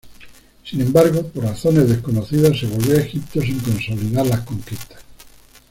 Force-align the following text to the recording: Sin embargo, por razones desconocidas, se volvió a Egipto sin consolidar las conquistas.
Sin 0.63 0.81
embargo, 0.81 1.27
por 1.27 1.43
razones 1.43 1.87
desconocidas, 1.87 2.59
se 2.59 2.65
volvió 2.65 2.95
a 2.97 3.01
Egipto 3.01 3.39
sin 3.39 3.59
consolidar 3.59 4.25
las 4.25 4.39
conquistas. 4.41 4.97